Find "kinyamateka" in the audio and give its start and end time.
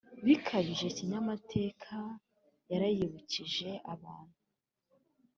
0.97-1.95